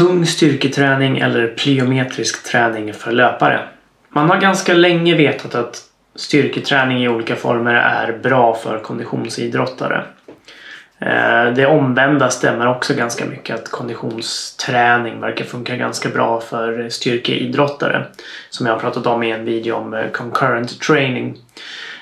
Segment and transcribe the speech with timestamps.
[0.00, 3.60] tung styrketräning eller plyometrisk träning för löpare?
[4.08, 5.82] Man har ganska länge vetat att
[6.14, 10.04] styrketräning i olika former är bra för konditionsidrottare.
[10.98, 18.04] Eh, det omvända stämmer också ganska mycket att konditionsträning verkar funka ganska bra för styrkeidrottare.
[18.50, 21.38] Som jag har pratat om i en video om eh, concurrent training.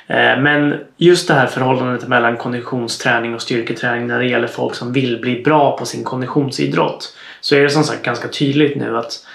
[0.09, 4.93] Eh, men just det här förhållandet mellan konditionsträning och styrketräning när det gäller folk som
[4.93, 9.27] vill bli bra på sin konditionsidrott så är det som sagt ganska tydligt nu att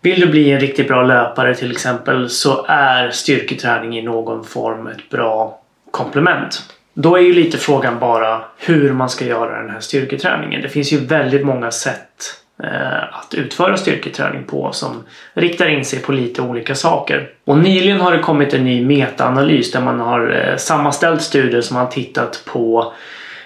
[0.00, 4.86] vill du bli en riktigt bra löpare till exempel så är styrketräning i någon form
[4.86, 6.62] ett bra komplement.
[6.94, 10.62] Då är ju lite frågan bara hur man ska göra den här styrketräningen.
[10.62, 15.98] Det finns ju väldigt många sätt Eh, att utföra styrketräning på som riktar in sig
[15.98, 17.30] på lite olika saker.
[17.44, 21.76] Och nyligen har det kommit en ny metaanalys där man har eh, sammanställt studier som
[21.76, 22.92] har tittat på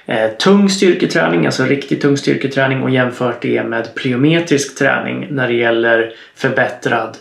[0.06, 5.54] eh, tung styrketräning, alltså riktigt tung styrketräning och jämfört det med plyometrisk träning när det
[5.54, 7.16] gäller förbättrad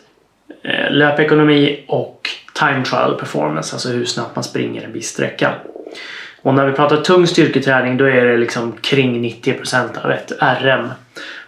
[0.89, 5.53] löpekonomi och time trial performance, alltså hur snabbt man springer en viss sträcka.
[6.41, 10.89] Och när vi pratar tung styrketräning då är det liksom kring 90% av ett RM.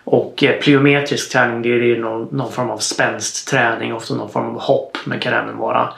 [0.03, 4.61] Och eh, plyometrisk träning det är någon, någon form av spänstträning, ofta någon form av
[4.61, 5.89] hopp men kan även vara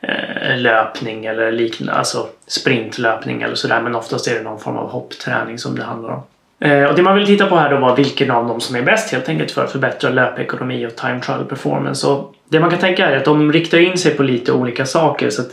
[0.00, 4.90] eh, löpning eller liknande, alltså sprintlöpning eller sådär men oftast är det någon form av
[4.90, 6.22] hoppträning som det handlar om.
[6.60, 8.82] Eh, och det man vill titta på här då var vilken av dem som är
[8.82, 12.06] bäst helt enkelt för att förbättra löpekonomi och time trial performance.
[12.06, 15.30] Och det man kan tänka är att de riktar in sig på lite olika saker
[15.30, 15.50] så att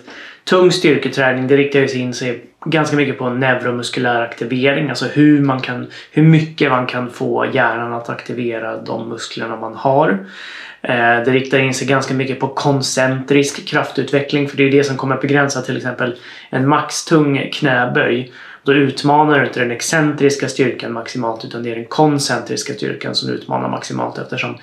[0.49, 4.89] tung styrketräning det riktar in sig ganska mycket på neuromuskulär aktivering.
[4.89, 9.75] Alltså hur, man kan, hur mycket man kan få hjärnan att aktivera de musklerna man
[9.75, 10.25] har.
[10.81, 14.97] Eh, det riktar in sig ganska mycket på koncentrisk kraftutveckling för det är det som
[14.97, 16.15] kommer att begränsa till exempel
[16.49, 18.31] en maxtung knäböj.
[18.63, 23.29] Då utmanar du inte den excentriska styrkan maximalt utan det är den koncentriska styrkan som
[23.29, 24.57] utmanar maximalt eftersom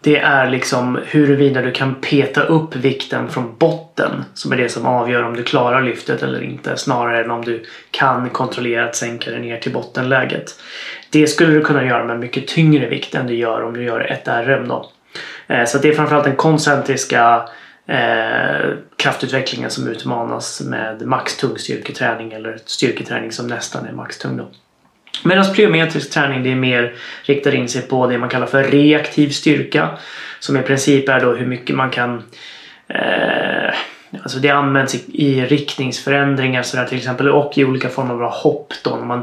[0.00, 4.86] det är liksom huruvida du kan peta upp vikten från botten som är det som
[4.86, 9.30] avgör om du klarar lyftet eller inte snarare än om du kan kontrollera att sänka
[9.30, 10.60] dig ner till bottenläget.
[11.10, 14.00] Det skulle du kunna göra med mycket tyngre vikt än du gör om du gör
[14.00, 14.90] ett RM då.
[15.46, 17.48] Eh, så det är framförallt den koncentriska
[17.86, 24.48] eh, kraftutvecklingen som utmanas med maxtung styrketräning eller styrketräning som nästan är maxtung då.
[25.22, 29.28] Medan plyometrisk träning det är mer riktar in sig på det man kallar för reaktiv
[29.28, 29.88] styrka.
[30.40, 32.22] Som i princip är då hur mycket man kan
[32.88, 33.74] eh,
[34.22, 38.32] Alltså det används i, i riktningsförändringar så där till exempel och i olika former av
[38.32, 39.22] hopp då när man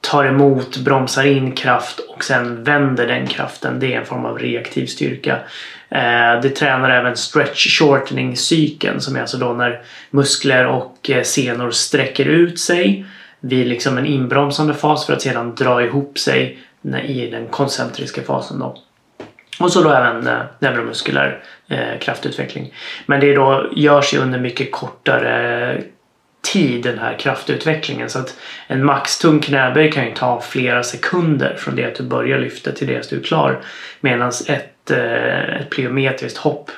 [0.00, 3.80] tar emot, bromsar in kraft och sen vänder den kraften.
[3.80, 5.38] Det är en form av reaktiv styrka.
[5.88, 11.22] Eh, det tränar även stretch shortening cykeln som är alltså då när muskler och eh,
[11.22, 13.06] senor sträcker ut sig
[13.42, 16.58] vid liksom en inbromsande fas för att sedan dra ihop sig
[17.04, 18.58] i den koncentriska fasen.
[18.58, 18.76] Då.
[19.60, 22.74] Och så då även eh, neuromuskulär eh, kraftutveckling.
[23.06, 25.82] Men det då görs ju under mycket kortare
[26.42, 28.10] tid den här kraftutvecklingen.
[28.10, 28.36] Så att
[28.66, 32.86] en maxtung knäböj kan ju ta flera sekunder från det att du börjar lyfta till
[32.86, 33.60] det att du är klar.
[34.00, 36.70] Medan ett, eh, ett plyometriskt hopp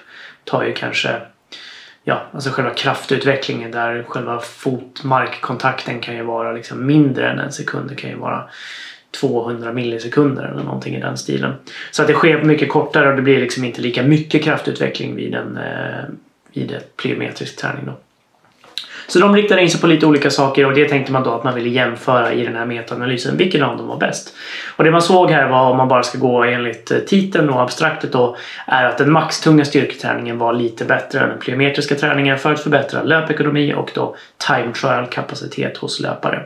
[0.45, 1.21] tar ju kanske
[2.05, 7.91] ja, alltså själva kraftutvecklingen där själva fotmarkkontakten kan ju vara liksom mindre än en sekund.
[7.91, 8.49] Det kan ju vara
[9.21, 11.55] 200 millisekunder eller någonting i den stilen.
[11.91, 15.35] Så att det sker mycket kortare och det blir liksom inte lika mycket kraftutveckling vid
[15.35, 16.05] en, eh,
[16.53, 17.87] vid ett plyometrisk träning.
[17.87, 17.93] Då.
[19.07, 21.45] Så de riktade in sig på lite olika saker och det tänkte man då att
[21.45, 23.37] man ville jämföra i den här metaanalysen.
[23.37, 24.35] Vilken av dem var bäst?
[24.77, 27.63] Och det man såg här var, om man bara ska gå enligt eh, titeln och
[27.63, 32.53] abstraktet då, är att den maxtunga styrketräningen var lite bättre än den plyometriska träningen för
[32.53, 34.17] att förbättra löpekonomi och då
[34.49, 36.43] time trial kapacitet hos löpare.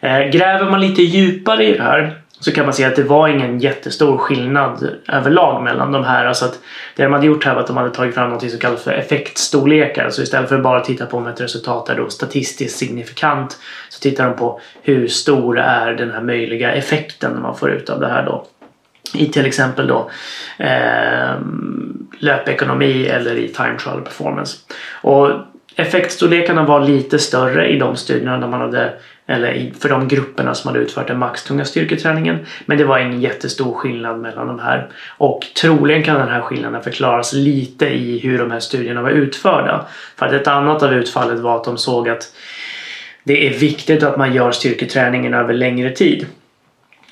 [0.00, 3.28] Eh, gräver man lite djupare i det här så kan man se att det var
[3.28, 6.24] ingen jättestor skillnad överlag mellan de här.
[6.24, 6.58] Alltså att
[6.96, 8.92] det de hade gjort här var att de hade tagit fram något som kallas för
[8.92, 10.10] effektstorlekar.
[10.10, 13.58] Så istället för att bara titta på om ett resultat är då statistiskt signifikant
[13.88, 18.00] så tittar de på hur stor är den här möjliga effekten man får ut av
[18.00, 18.46] det här då.
[19.14, 20.10] I till exempel då
[20.58, 21.34] eh,
[22.18, 24.56] löpekonomi eller i time trial performance.
[25.02, 25.30] Och
[25.76, 28.92] effektstorlekarna var lite större i de studierna där man hade
[29.26, 32.38] eller för de grupperna som hade utfört den maxtunga styrketräningen.
[32.66, 34.88] Men det var ingen jättestor skillnad mellan de här.
[35.18, 39.86] Och troligen kan den här skillnaden förklaras lite i hur de här studierna var utförda.
[40.16, 42.32] För att ett annat av utfallet var att de såg att
[43.24, 46.26] det är viktigt att man gör styrketräningen över längre tid.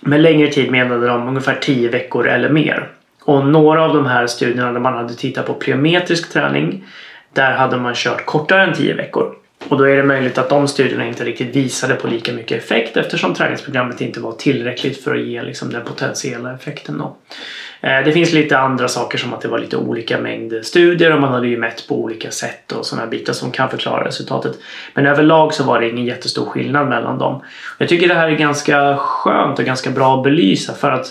[0.00, 2.88] Med längre tid menade de ungefär 10 veckor eller mer.
[3.24, 6.84] Och några av de här studierna där man hade tittat på plyometrisk träning
[7.32, 9.34] där hade man kört kortare än 10 veckor.
[9.68, 12.96] Och då är det möjligt att de studierna inte riktigt visade på lika mycket effekt
[12.96, 16.98] eftersom träningsprogrammet inte var tillräckligt för att ge liksom den potentiella effekten.
[16.98, 17.16] Då.
[17.80, 21.20] Eh, det finns lite andra saker som att det var lite olika mängd studier och
[21.20, 24.58] man hade ju mätt på olika sätt och sådana bitar som kan förklara resultatet.
[24.94, 27.42] Men överlag så var det ingen jättestor skillnad mellan dem.
[27.78, 31.06] Jag tycker det här är ganska skönt och ganska bra att belysa för att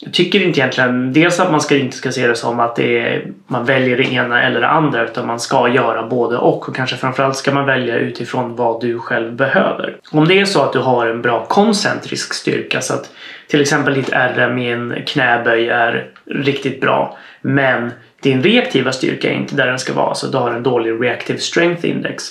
[0.00, 2.98] jag tycker inte egentligen dels att man ska, inte ska se det som att det
[2.98, 6.76] är, man väljer det ena eller det andra utan man ska göra både och och
[6.76, 9.96] kanske framförallt ska man välja utifrån vad du själv behöver.
[10.10, 13.10] Om det är så att du har en bra koncentrisk styrka så att
[13.48, 17.90] till exempel ditt RM i en knäböj är riktigt bra men
[18.20, 21.38] din reaktiva styrka är inte där den ska vara så du har en dålig reactive
[21.38, 22.24] strength index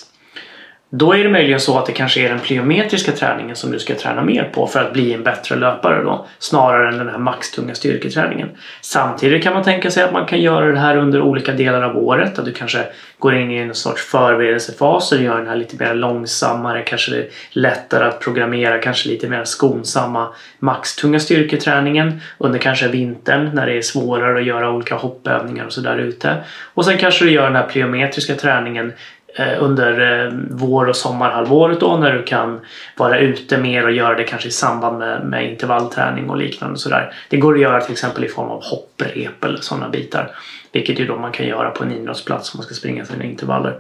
[0.90, 3.96] då är det möjligen så att det kanske är den plyometriska träningen som du ska
[3.96, 6.26] träna mer på för att bli en bättre löpare då.
[6.40, 8.50] Snarare än den här maxtunga styrketräningen.
[8.82, 11.98] Samtidigt kan man tänka sig att man kan göra det här under olika delar av
[11.98, 12.40] året.
[12.40, 12.86] Att du kanske
[13.20, 17.18] går in i en sorts förberedelsefas och gör den här lite mer långsammare, kanske det
[17.18, 20.28] är lättare att programmera, kanske lite mer skonsamma
[20.60, 25.98] maxtunga styrketräningen under kanske vintern när det är svårare att göra olika hoppövningar och sådär
[25.98, 26.36] ute.
[26.74, 28.94] Och sen kanske du gör den här plyometriska träningen
[29.40, 32.60] Eh, under eh, vår och sommarhalvåret då när du kan
[32.96, 36.78] vara ute mer och göra det kanske i samband med, med intervallträning och liknande.
[36.80, 37.14] Sådär.
[37.30, 40.32] Det går att göra till exempel i form av hopprep eller sådana bitar.
[40.72, 43.80] Vilket ju då man kan göra på en idrottsplats om man ska springa sina intervaller.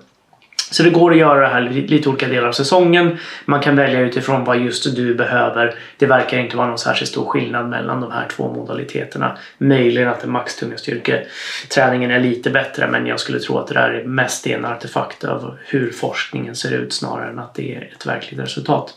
[0.71, 3.17] Så det går att göra det här lite olika delar av säsongen.
[3.45, 5.75] Man kan välja utifrån vad just du behöver.
[5.97, 9.37] Det verkar inte vara någon särskilt stor skillnad mellan de här två modaliteterna.
[9.57, 13.89] Möjligen att den maxtunga styrketräningen är lite bättre men jag skulle tro att det där
[13.89, 18.05] är mest en artefakt av hur forskningen ser ut snarare än att det är ett
[18.05, 18.93] verkligt resultat.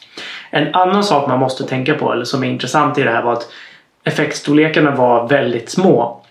[0.50, 3.32] En annan sak man måste tänka på, eller som är intressant i det här var
[3.32, 3.52] att
[4.04, 6.24] effektstorlekarna var väldigt små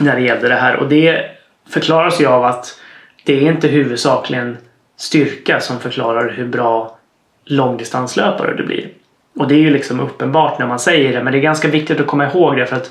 [0.00, 1.24] när det gällde det här och det
[1.68, 2.80] förklaras ju av att
[3.28, 4.56] det är inte huvudsakligen
[4.96, 6.98] styrka som förklarar hur bra
[7.44, 8.88] långdistanslöpare du blir.
[9.36, 12.00] Och det är ju liksom uppenbart när man säger det men det är ganska viktigt
[12.00, 12.90] att komma ihåg det för att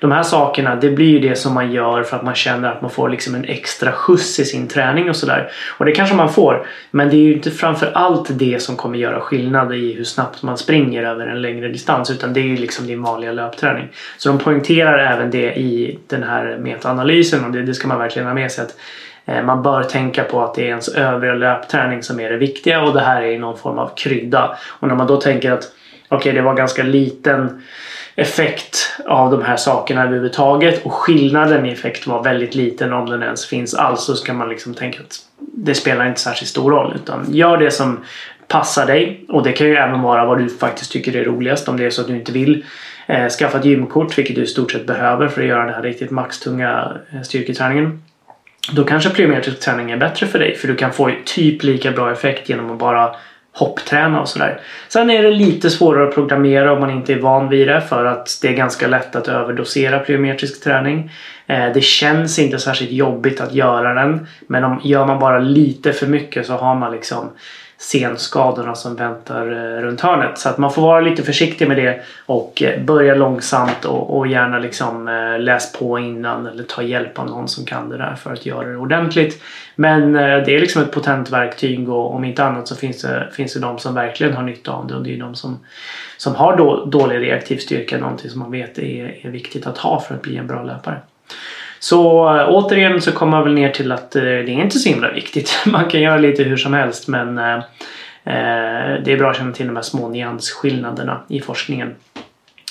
[0.00, 2.82] de här sakerna det blir ju det som man gör för att man känner att
[2.82, 5.50] man får liksom en extra skjuts i sin träning och sådär.
[5.78, 8.98] Och det kanske man får men det är ju inte framför allt det som kommer
[8.98, 12.56] göra skillnad i hur snabbt man springer över en längre distans utan det är ju
[12.56, 13.88] liksom din vanliga löpträning.
[14.18, 18.28] Så de poängterar även det i den här metaanalysen och det, det ska man verkligen
[18.28, 18.76] ha med sig att
[19.26, 22.82] Eh, man bör tänka på att det är ens övriga löpträning som är det viktiga
[22.82, 24.56] och det här är någon form av krydda.
[24.68, 25.64] Och när man då tänker att
[26.08, 27.62] okej, okay, det var ganska liten
[28.16, 33.22] effekt av de här sakerna överhuvudtaget och skillnaden i effekt var väldigt liten om den
[33.22, 36.92] ens finns alls så ska man liksom tänka att det spelar inte särskilt stor roll
[36.94, 38.04] utan gör det som
[38.48, 41.76] passar dig och det kan ju även vara vad du faktiskt tycker är roligast om
[41.76, 42.64] det är så att du inte vill
[43.06, 45.82] eh, skaffa ett gymkort vilket du i stort sett behöver för att göra den här
[45.82, 48.02] riktigt maxtunga eh, styrketräningen.
[48.72, 52.12] Då kanske plyometrisk träning är bättre för dig för du kan få typ lika bra
[52.12, 53.16] effekt genom att bara
[53.52, 54.60] hoppträna och sådär.
[54.88, 58.04] Sen är det lite svårare att programmera om man inte är van vid det för
[58.04, 61.10] att det är ganska lätt att överdosera plyometrisk träning.
[61.46, 65.92] Eh, det känns inte särskilt jobbigt att göra den men om gör man bara lite
[65.92, 67.30] för mycket så har man liksom
[67.78, 70.38] senskadorna som väntar eh, runt hörnet.
[70.38, 74.26] Så att man får vara lite försiktig med det och eh, börja långsamt och, och
[74.26, 78.14] gärna liksom eh, läs på innan eller ta hjälp av någon som kan det där
[78.14, 79.42] för att göra det ordentligt.
[79.74, 83.54] Men det är liksom ett potent verktyg och om inte annat så finns det, finns
[83.54, 85.58] det de som verkligen har nytta av det och det är de som,
[86.16, 90.00] som har då, dålig reaktiv styrka, någonting som man vet är, är viktigt att ha
[90.00, 91.00] för att bli en bra löpare.
[91.78, 94.88] Så eh, återigen så kommer man väl ner till att eh, det är inte så
[94.88, 95.62] himla viktigt.
[95.66, 97.62] Man kan göra lite hur som helst men eh,
[99.04, 101.94] det är bra att känna till de här små nyansskillnaderna i forskningen.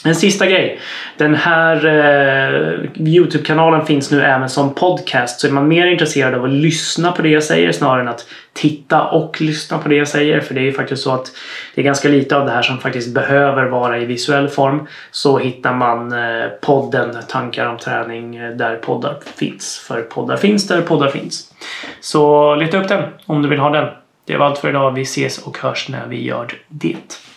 [0.05, 0.79] En sista grej.
[1.17, 5.39] Den här eh, Youtube-kanalen finns nu även som podcast.
[5.39, 8.25] Så är man mer intresserad av att lyssna på det jag säger snarare än att
[8.53, 10.39] titta och lyssna på det jag säger.
[10.39, 11.31] För det är ju faktiskt så att
[11.75, 14.87] det är ganska lite av det här som faktiskt behöver vara i visuell form.
[15.11, 19.85] Så hittar man eh, podden Tankar om träning eh, där poddar finns.
[19.87, 21.53] För poddar finns där poddar finns.
[21.99, 23.89] Så leta upp den om du vill ha den.
[24.25, 24.91] Det var allt för idag.
[24.91, 27.34] Vi ses och hörs när vi gör det.